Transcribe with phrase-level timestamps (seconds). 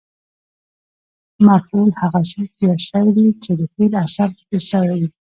[1.47, 5.07] مفعول هغه څوک یا شی دئ، چي د فعل اثر پر سوی يي.